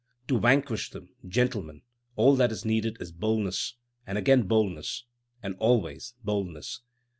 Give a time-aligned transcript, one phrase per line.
[0.29, 1.83] To vanquish them, gentlemen,
[2.15, 3.75] all that is needed is boldness,
[4.07, 5.05] and again boldness,
[5.43, 6.81] and always boldness."